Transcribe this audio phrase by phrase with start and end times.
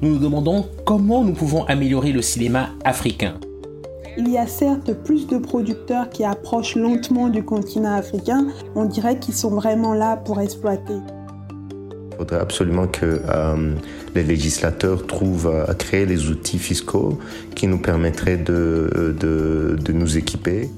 [0.00, 3.34] nous nous demandons comment nous pouvons améliorer le cinéma africain.
[4.16, 9.18] Il y a certes plus de producteurs qui approchent lentement du continent africain, on dirait
[9.18, 10.94] qu'ils sont vraiment là pour exploiter.
[12.12, 13.74] Il faudrait absolument que euh,
[14.14, 17.18] les législateurs trouvent à créer les outils fiscaux
[17.54, 20.68] qui nous permettraient de, de, de nous équiper.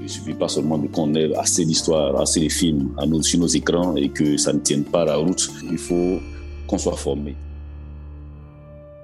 [0.00, 3.38] Il ne suffit pas seulement qu'on ait assez d'histoires, assez de films à nos, sur
[3.38, 5.48] nos écrans et que ça ne tienne pas la route.
[5.70, 6.18] Il faut
[6.66, 7.36] qu'on soit formé.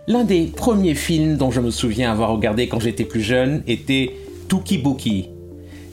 [0.08, 4.16] L'un des premiers films dont je me souviens avoir regardé quand j'étais plus jeune était
[4.48, 5.28] Tuki Buki.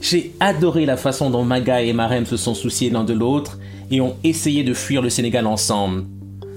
[0.00, 3.58] J'ai adoré la façon dont Maga et Marem se sont souciés l'un de l'autre
[3.90, 6.04] et ont essayé de fuir le Sénégal ensemble.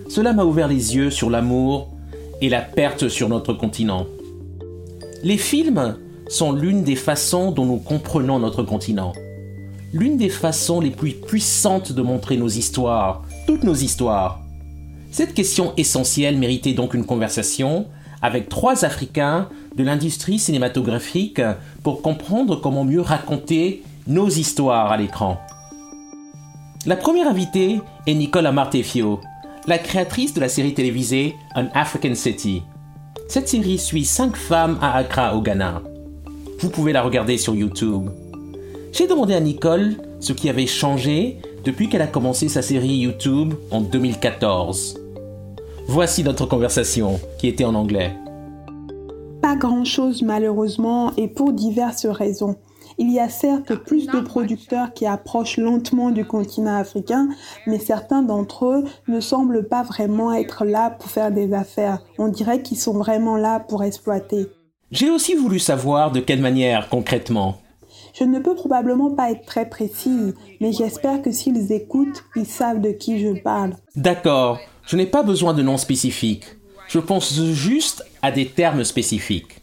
[0.07, 1.89] Cela m'a ouvert les yeux sur l'amour
[2.39, 4.07] et la perte sur notre continent.
[5.21, 5.97] Les films
[6.29, 9.11] sont l'une des façons dont nous comprenons notre continent.
[9.91, 14.39] L'une des façons les plus puissantes de montrer nos histoires, toutes nos histoires.
[15.11, 17.87] Cette question essentielle méritait donc une conversation
[18.21, 21.41] avec trois Africains de l'industrie cinématographique
[21.83, 25.39] pour comprendre comment mieux raconter nos histoires à l'écran.
[26.85, 29.19] La première invitée est Nicole Amartefio,
[29.67, 32.61] la créatrice de la série télévisée An African City.
[33.27, 35.81] Cette série suit cinq femmes à Accra au Ghana.
[36.59, 38.09] Vous pouvez la regarder sur YouTube.
[38.91, 43.53] J'ai demandé à Nicole ce qui avait changé depuis qu'elle a commencé sa série YouTube
[43.71, 44.99] en 2014.
[45.87, 48.15] Voici notre conversation qui était en anglais.
[49.41, 52.55] Pas grand-chose malheureusement et pour diverses raisons.
[52.97, 57.29] Il y a certes plus de producteurs qui approchent lentement du continent africain,
[57.65, 62.03] mais certains d'entre eux ne semblent pas vraiment être là pour faire des affaires.
[62.17, 64.47] On dirait qu'ils sont vraiment là pour exploiter.
[64.91, 67.61] J'ai aussi voulu savoir de quelle manière concrètement.
[68.19, 72.81] Je ne peux probablement pas être très précise, mais j'espère que s'ils écoutent, ils savent
[72.81, 73.75] de qui je parle.
[73.95, 76.45] D'accord, je n'ai pas besoin de noms spécifiques.
[76.89, 79.61] Je pense juste à des termes spécifiques.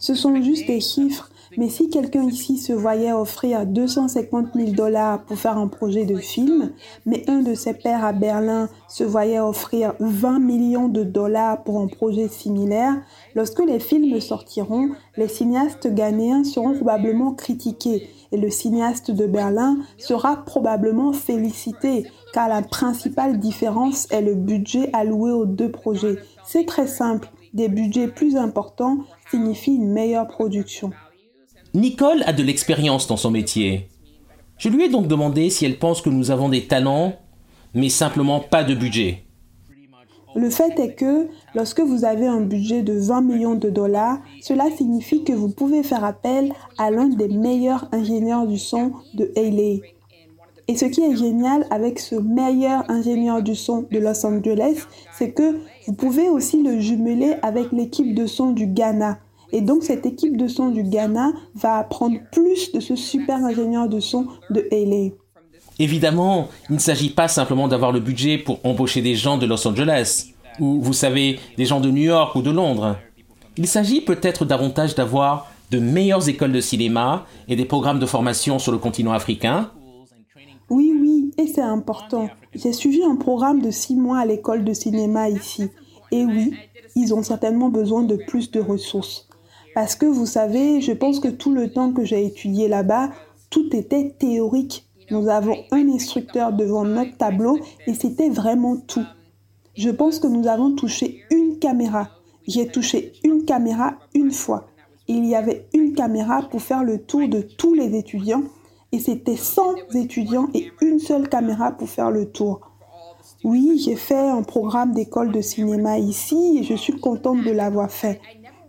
[0.00, 5.22] Ce sont juste des chiffres, mais si quelqu'un ici se voyait offrir 250 000 dollars
[5.24, 6.72] pour faire un projet de film,
[7.06, 11.80] mais un de ses pairs à Berlin se voyait offrir 20 millions de dollars pour
[11.80, 12.94] un projet similaire,
[13.34, 19.78] lorsque les films sortiront, les cinéastes ghanéens seront probablement critiqués et le cinéaste de Berlin
[19.98, 26.16] sera probablement félicité, car la principale différence est le budget alloué aux deux projets.
[26.44, 28.98] C'est très simple, des budgets plus importants
[29.30, 30.92] signifient une meilleure production.
[31.72, 33.88] Nicole a de l'expérience dans son métier.
[34.58, 37.14] Je lui ai donc demandé si elle pense que nous avons des talents,
[37.74, 39.22] mais simplement pas de budget.
[40.34, 44.64] Le fait est que lorsque vous avez un budget de 20 millions de dollars, cela
[44.76, 49.80] signifie que vous pouvez faire appel à l'un des meilleurs ingénieurs du son de Haley.
[50.66, 55.30] Et ce qui est génial avec ce meilleur ingénieur du son de Los Angeles, c'est
[55.30, 59.20] que vous pouvez aussi le jumeler avec l'équipe de son du Ghana.
[59.52, 63.88] Et donc cette équipe de son du Ghana va apprendre plus de ce super ingénieur
[63.88, 65.14] de son de LA.
[65.78, 69.66] Évidemment, il ne s'agit pas simplement d'avoir le budget pour embaucher des gens de Los
[69.66, 70.26] Angeles,
[70.58, 72.96] ou vous savez, des gens de New York ou de Londres.
[73.56, 78.58] Il s'agit peut-être davantage d'avoir de meilleures écoles de cinéma et des programmes de formation
[78.58, 79.70] sur le continent africain.
[80.68, 82.28] Oui, oui, et c'est important.
[82.54, 85.68] J'ai suivi un programme de six mois à l'école de cinéma ici.
[86.12, 86.52] Et oui,
[86.94, 89.29] ils ont certainement besoin de plus de ressources.
[89.74, 93.10] Parce que vous savez, je pense que tout le temps que j'ai étudié là-bas,
[93.50, 94.86] tout était théorique.
[95.10, 99.06] Nous avons un instructeur devant notre tableau et c'était vraiment tout.
[99.74, 102.10] Je pense que nous avons touché une caméra.
[102.46, 104.66] J'ai touché une caméra une fois.
[105.08, 108.44] Il y avait une caméra pour faire le tour de tous les étudiants
[108.92, 112.60] et c'était 100 étudiants et une seule caméra pour faire le tour.
[113.42, 117.90] Oui, j'ai fait un programme d'école de cinéma ici et je suis contente de l'avoir
[117.90, 118.20] fait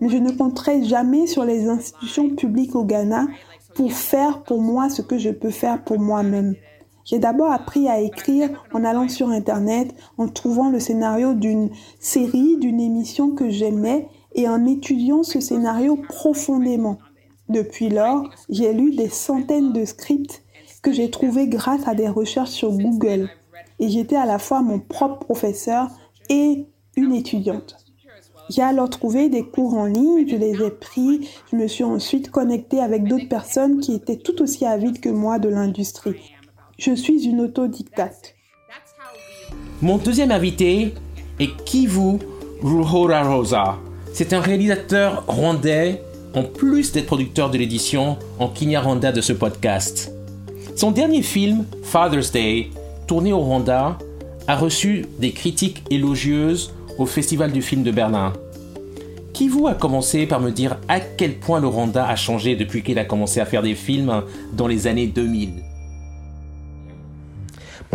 [0.02, 3.28] mais je ne compterai jamais sur les institutions publiques au Ghana
[3.76, 6.56] pour faire pour moi ce que je peux faire pour moi-même.
[7.06, 11.70] J'ai d'abord appris à écrire en allant sur Internet, en trouvant le scénario d'une
[12.00, 16.98] série, d'une émission que j'aimais et en étudiant ce scénario profondément.
[17.50, 20.44] Depuis lors, j'ai lu des centaines de scripts
[20.82, 23.30] que j'ai trouvés grâce à des recherches sur Google.
[23.80, 25.90] Et j'étais à la fois mon propre professeur
[26.30, 26.66] et
[26.96, 27.76] une étudiante.
[28.52, 32.32] J'ai alors trouvé des cours en ligne, je les ai pris, je me suis ensuite
[32.32, 36.34] connectée avec d'autres personnes qui étaient tout aussi avides que moi de l'industrie.
[36.78, 38.36] Je suis une autodidacte.
[39.82, 40.94] Mon deuxième invité
[41.40, 42.20] est Kivu
[42.62, 43.78] Ruhora Rosa.
[44.12, 46.02] C'est un réalisateur rwandais,
[46.36, 50.12] en plus d'être producteur de l'édition en Kinyarwanda de ce podcast.
[50.76, 52.70] Son dernier film, Father's Day,
[53.08, 53.98] tourné au Rwanda,
[54.48, 58.34] a reçu des critiques élogieuses au Festival du film de Berlin.
[59.34, 63.00] Kivu a commencé par me dire à quel point le Rwanda a changé depuis qu'il
[63.00, 64.24] a commencé à faire des films
[64.54, 65.64] dans les années 2000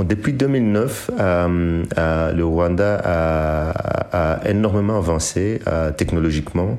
[0.04, 6.78] depuis 2009, euh, euh, le Rwanda a, énormément avancé euh, technologiquement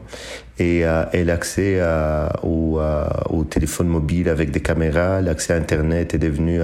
[0.59, 0.83] et,
[1.13, 1.79] l'accès
[2.41, 2.79] au,
[3.29, 6.59] au, téléphone mobile avec des caméras, l'accès à Internet est devenu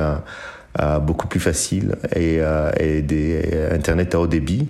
[1.01, 4.67] beaucoup plus facile et, euh, et des internet à haut débit.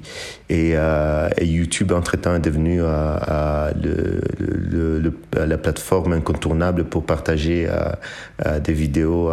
[0.50, 7.06] Et, euh, et YouTube entre temps est devenu le, le, le, la plateforme incontournable pour
[7.06, 7.68] partager
[8.64, 9.32] des vidéos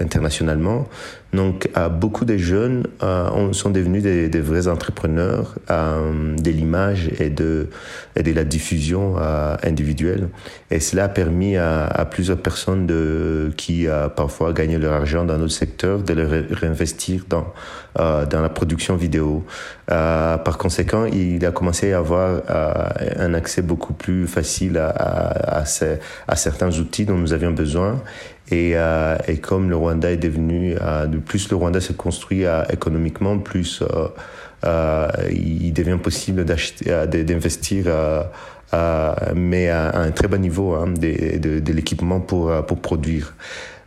[0.00, 0.88] internationalement
[1.32, 1.68] donc
[2.00, 2.84] beaucoup de jeunes
[3.52, 7.68] sont devenus des, vrais entrepreneurs de l'image et de,
[8.16, 9.16] la diffusion
[9.62, 10.28] individuelle
[10.70, 13.86] et cela a permis à, plusieurs personnes de, qui
[14.16, 17.52] parfois gagné leur argent dans notre secteur de le réinvestir dans,
[17.98, 19.44] euh, la production vidéo.
[19.90, 22.84] Euh, par conséquent, il a commencé à avoir euh,
[23.18, 28.00] un accès beaucoup plus facile à, certains outils dont nous avions besoin.
[28.50, 28.74] Et,
[29.28, 33.82] et comme le Rwanda est devenu, de plus le Rwanda se construit économiquement, plus
[34.64, 37.84] il devient possible d'investir
[39.34, 43.34] mais à, un très bas niveau hein, de, de, de l'équipement pour, pour produire.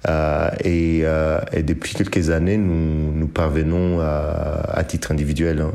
[0.10, 5.72] Euh, et, euh, et, depuis quelques années, nous, nous parvenons à, à titre individuel hein,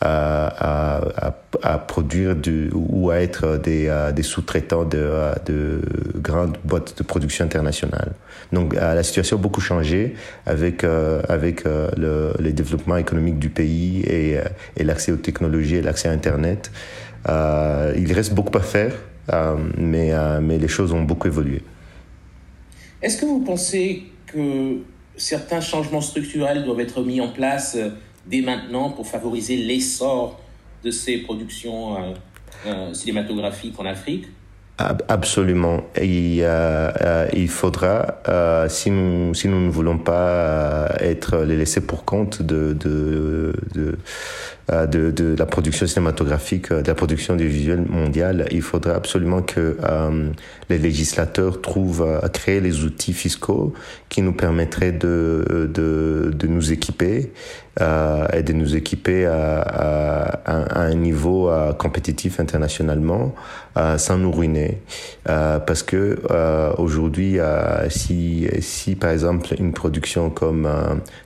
[0.00, 5.10] à, à, à, produire du, ou à être des, euh, des sous-traitants de,
[5.46, 5.80] de,
[6.16, 8.12] grandes boîtes de production internationale.
[8.52, 10.14] Donc la situation a beaucoup changé
[10.46, 14.38] avec, avec le, le développement économique du pays et,
[14.76, 16.70] et l'accès aux technologies et l'accès à Internet.
[17.26, 18.92] il reste beaucoup à faire,
[19.78, 20.12] mais,
[20.42, 21.62] mais les choses ont beaucoup évolué.
[23.02, 24.78] Est-ce que vous pensez que
[25.16, 27.90] certains changements structurels doivent être mis en place euh,
[28.26, 30.40] dès maintenant pour favoriser l'essor
[30.84, 32.14] de ces productions euh,
[32.66, 34.28] euh, cinématographiques en Afrique?
[35.08, 35.82] Absolument.
[36.00, 38.18] Il faudra,
[38.68, 42.74] si, nous, si nous ne voulons pas être les laissés pour compte de,
[44.70, 49.76] de, de la production cinématographique, de la production du visuel mondial, il faudra absolument que
[49.82, 50.30] euh,
[50.68, 53.72] les législateurs trouvent à créer les outils fiscaux
[54.08, 57.32] qui nous permettraient de, de, nous équiper
[57.80, 63.34] euh, et de nous équiper à, un niveau euh, compétitif internationalement
[63.78, 64.82] euh, sans nous ruiner.
[65.30, 67.38] Euh, parce que euh, aujourd'hui,
[67.88, 70.68] si, si par exemple une production comme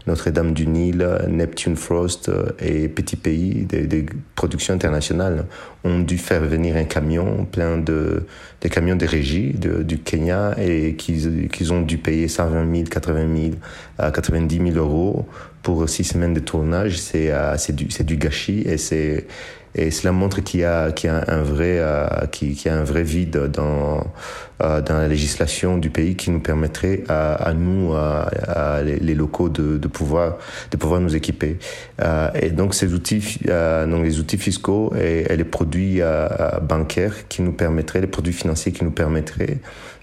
[0.07, 2.31] Notre-Dame du Nil, Neptune Frost
[2.61, 5.47] et Petit Des, productions internationales,
[5.85, 8.27] ont dû faire venir un camion plein de
[8.61, 13.27] des camions de régie du Kenya et qu'ils ont dû payer 120 000, 80
[13.99, 15.27] 000, 90 000 euros
[15.63, 16.99] pour six semaines de tournage.
[16.99, 19.27] C'est c'est du du gâchis et c'est
[19.77, 22.75] et cela montre qu'il y a, qu'il y a un vrai, euh, qu'il y a
[22.75, 24.07] un vrai vide dans,
[24.63, 29.77] euh, dans la législation du pays qui nous permettrait à, nous, à, les, locaux, de,
[29.77, 30.39] de, pouvoir,
[30.71, 31.59] de pouvoir nous équiper.
[32.01, 36.01] Euh, et donc ces outils, donc les outils fiscaux et, les produits
[36.63, 39.59] bancaires qui nous permettraient, les produits financiers qui nous permettraient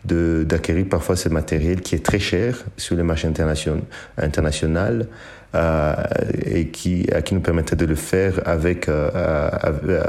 [0.05, 3.81] d'acquérir parfois ce matériel qui est très cher sur le marché international,
[4.17, 5.05] international euh,
[5.53, 10.03] et qui, qui nous permettait de le faire avec, euh, euh,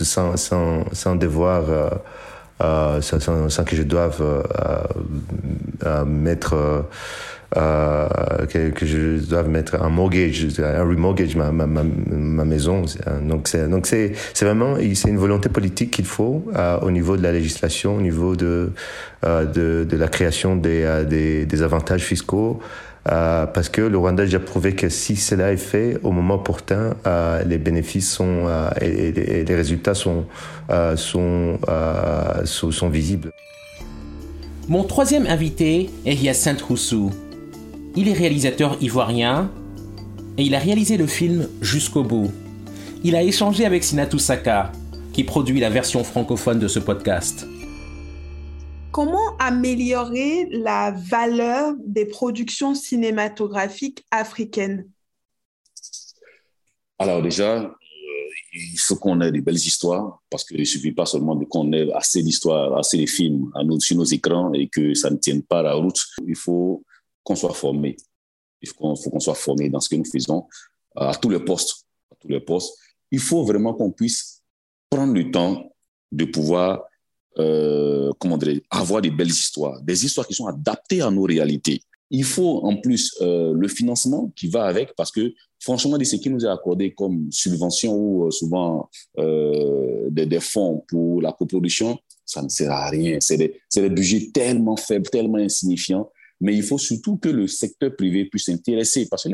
[0.00, 1.64] sans, sans, sans devoir,
[2.60, 4.22] sans, sans, que je doive
[6.06, 6.86] mettre
[7.56, 8.08] euh,
[8.46, 12.82] que, que, je dois mettre un mortgage, un remortgage ma, ma, ma, ma maison.
[13.22, 17.16] Donc c'est donc c'est c'est vraiment c'est une volonté politique qu'il faut euh, au niveau
[17.16, 18.72] de la législation, au niveau de
[19.24, 22.60] euh, de, de, la création des, des, des avantages fiscaux.
[23.08, 26.34] Euh, parce que le Rwanda a déjà prouvé que si cela est fait au moment
[26.34, 30.24] opportun, euh, les bénéfices sont euh, et, les résultats sont
[30.96, 31.58] sont,
[32.44, 33.30] sont, sont visibles.
[34.68, 37.12] Mon troisième invité est Hyacinthe Roussou.
[37.94, 39.50] Il est réalisateur ivoirien
[40.38, 42.32] et il a réalisé le film Jusqu'au bout.
[43.04, 44.72] Il a échangé avec Sinatou Saka,
[45.12, 47.46] qui produit la version francophone de ce podcast
[48.96, 54.88] comment améliorer la valeur des productions cinématographiques africaines?
[56.98, 57.70] Alors déjà, euh,
[58.54, 61.92] il faut qu'on ait des belles histoires, parce qu'il ne suffit pas seulement qu'on ait
[61.92, 65.42] assez d'histoires, assez de films à nos, sur nos écrans et que ça ne tienne
[65.42, 66.02] pas la route.
[66.26, 66.82] Il faut
[67.22, 67.98] qu'on soit formé.
[68.62, 70.46] Il faut qu'on soit formé dans ce que nous faisons
[70.94, 71.84] à tous les postes.
[72.10, 72.78] À tous les postes.
[73.10, 74.42] Il faut vraiment qu'on puisse
[74.88, 75.70] prendre le temps
[76.12, 76.82] de pouvoir
[77.38, 81.82] euh, comment dire, avoir des belles histoires, des histoires qui sont adaptées à nos réalités.
[82.10, 86.16] Il faut en plus euh, le financement qui va avec parce que franchement, de ce
[86.16, 88.88] qui nous est accordé comme subvention ou euh, souvent
[89.18, 93.18] des, fonds pour la coproduction, ça ne sert à rien.
[93.20, 96.10] C'est des, budgets tellement faibles, tellement insignifiants.
[96.40, 99.28] Mais il faut surtout que le secteur privé puisse s'intéresser parce que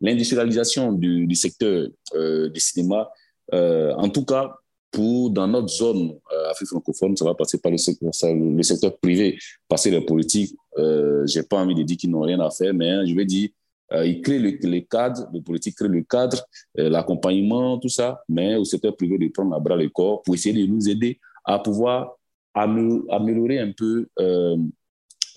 [0.00, 3.08] l'industrialisation du, secteur euh, du cinéma,
[3.52, 4.52] en tout cas,
[4.94, 9.36] pour, dans notre zone euh, Afrique francophone, ça va passer par le secteur, privé,
[9.68, 10.54] passer les politiques.
[10.78, 13.24] Euh, J'ai pas envie de dire qu'ils n'ont rien à faire, mais hein, je vais
[13.24, 13.50] dire,
[13.92, 16.40] euh, ils créent le, les cadres, les politiques créent le cadre,
[16.78, 20.34] euh, l'accompagnement, tout ça, mais au secteur privé de prendre à bras le corps pour
[20.34, 22.16] essayer de nous aider à pouvoir
[22.54, 24.56] améliorer un peu euh,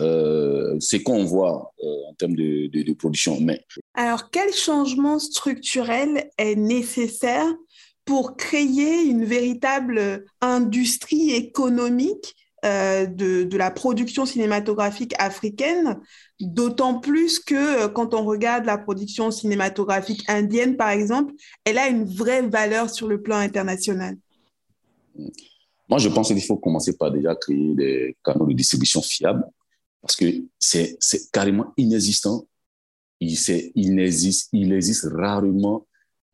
[0.01, 3.39] euh, ce qu'on voit en termes de, de, de, production.
[3.41, 3.59] Mais...
[3.95, 7.51] Alors, quel changement structurel est nécessaire
[8.07, 12.35] pour créer une véritable industrie économique
[12.65, 15.99] euh, de, la production cinématographique africaine,
[16.39, 21.33] d'autant plus que euh, quand on regarde la production cinématographique indienne, par exemple,
[21.65, 24.17] elle a une vraie valeur sur le plan international.
[25.89, 29.45] Moi, je pense qu'il faut commencer par déjà créer des canaux de distribution fiables,
[30.01, 30.25] parce que
[30.57, 30.97] c'est
[31.33, 32.47] carrément inexistant.
[33.19, 35.85] Il, existe, il existe rarement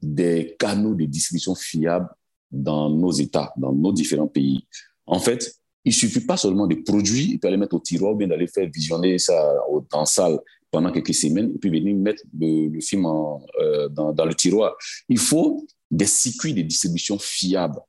[0.04, 2.10] des canaux de distribution fiables
[2.52, 4.66] dans nos États, dans nos différents pays.
[5.06, 5.56] En fait,
[5.86, 8.28] il ne suffit pas seulement de produire, il peut aller mettre au tiroir ou bien
[8.28, 9.54] d'aller faire visionner ça
[9.92, 10.40] en salle
[10.72, 14.76] pendant quelques semaines et puis venir mettre le, film euh, dans, le tiroir.
[15.10, 17.80] Il faut des circuits de distribution fiables.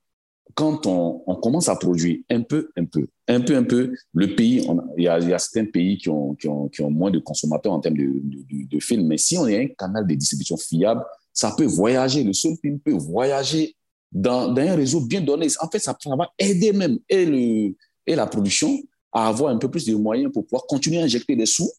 [0.55, 4.65] Quand on, commence à produire un peu, un peu, un peu, un peu, le pays,
[4.97, 6.37] il y, a certains pays qui ont,
[6.91, 8.09] moins de consommateurs en termes de,
[8.51, 11.03] de films, mais si on a un canal de distribution fiable,
[11.35, 13.75] ça peut voyager, le seul film peut voyager
[14.11, 15.49] dans, un réseau bien donné.
[15.61, 17.75] En fait, ça, va aider même et, le,
[18.07, 18.81] et la production
[19.13, 21.71] à avoir un peu plus de moyens pour pouvoir continuer à injecter des sous.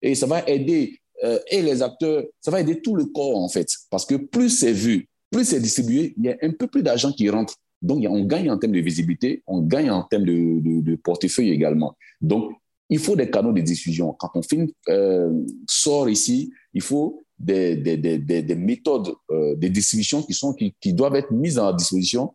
[0.00, 3.48] Et ça va aider euh, et les acteurs, ça va aider tout le corps en
[3.48, 3.68] fait.
[3.90, 7.12] Parce que plus c'est vu, plus c'est distribué, il y a un peu plus d'argent
[7.12, 7.54] qui rentre.
[7.80, 11.96] Donc, on gagne en termes de visibilité, on gagne en termes de, portefeuille également.
[12.20, 12.52] Donc,
[12.88, 14.12] il faut des canaux de diffusion.
[14.12, 15.32] Quand un film euh,
[15.66, 20.74] sort ici, il faut des, des, des, des méthodes euh, de distribution qui, sont, qui,
[20.80, 22.34] qui, doivent être mises à disposition.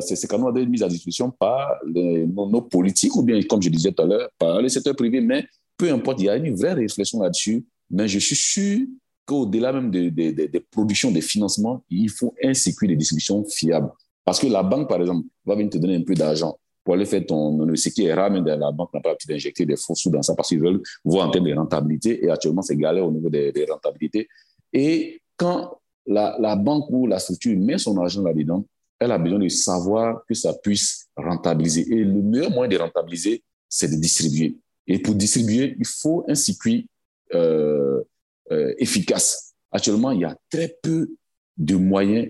[0.00, 3.92] Ces canaux doivent être mis à disposition par nos, politiques ou bien, comme je disais
[3.92, 5.20] tout à l'heure, par le secteur privé.
[5.20, 5.46] Mais
[5.76, 7.64] peu importe, il y a une vraie réflexion là-dessus.
[7.88, 8.80] Mais je suis sûr
[9.24, 13.44] qu'au-delà même des de, de, de, productions, des financements, il faut un circuit de distribution
[13.44, 13.90] fiable.
[14.24, 17.04] Parce que la banque, par exemple, va venir te donner un peu d'argent pour aller
[17.04, 20.22] faire ton est rare, mais la banque n'a pas l'habitude d'injecter des faux sous dans
[20.22, 22.24] ça parce qu'ils veulent voir en termes de rentabilité.
[22.24, 24.28] Et actuellement, c'est galère au niveau des, rentabilités.
[24.72, 28.64] Et quand la, la, banque ou la structure met son argent là-dedans,
[28.98, 31.86] elle a besoin de savoir que ça puisse rentabiliser.
[31.92, 34.56] Et le meilleur moyen de rentabiliser, c'est de distribuer.
[34.86, 36.88] Et pour distribuer, il faut un circuit
[37.34, 38.02] euh,
[38.50, 39.54] euh, efficace.
[39.70, 41.08] Actuellement, il y a très peu
[41.56, 42.28] de moyens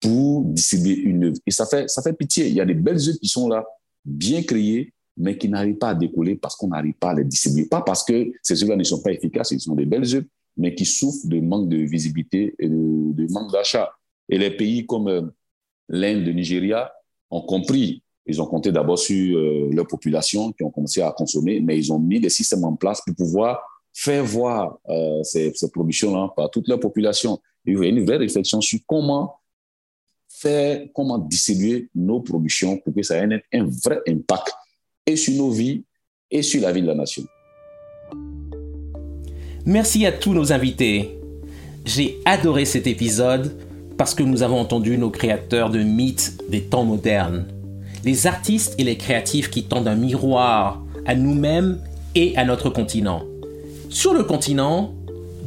[0.00, 1.36] pour distribuer une œuvre.
[1.46, 2.48] Et ça fait, ça fait pitié.
[2.48, 3.64] Il y a des belles œuvres qui sont là,
[4.04, 7.66] bien créées, mais qui n'arrivent pas à décoller parce qu'on n'arrive pas à les distribuer.
[7.66, 10.26] Pas parce que ces œuvres ne sont pas efficaces, ils sont des belles œuvres,
[10.56, 13.90] mais qui souffrent de manque de visibilité et de, de manque d'achat.
[14.28, 15.22] Et les pays comme euh,
[15.88, 16.92] l'Inde, le Nigeria
[17.30, 18.02] ont compris.
[18.26, 21.92] Ils ont compté d'abord sur euh, leur population qui ont commencé à consommer, mais ils
[21.92, 23.60] ont mis des systèmes en place pour pouvoir
[23.94, 27.40] faire voir euh, ces, ces productions-là par toute leur population.
[27.64, 29.34] Il y a une vraie réflexion sur comment
[30.40, 34.52] faire, comment distribuer nos productions pour que ça ait un, un vrai impact
[35.06, 35.84] et sur nos vies
[36.30, 37.24] et sur la vie de la nation.
[39.64, 41.18] Merci à tous nos invités.
[41.84, 43.56] J'ai adoré cet épisode
[43.96, 47.46] parce que nous avons entendu nos créateurs de mythes des temps modernes,
[48.04, 51.82] les artistes et les créatifs qui tendent un miroir à nous-mêmes
[52.14, 53.24] et à notre continent.
[53.90, 54.94] Sur le continent,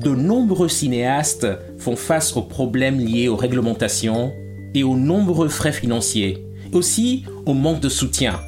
[0.04, 4.34] de nombreux cinéastes font face aux problèmes liés aux réglementations,
[4.74, 8.40] et aux nombreux frais financiers, aussi au manque de soutien.